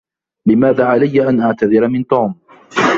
[0.47, 2.35] لماذا عليَّ أن أعتذر من توم؟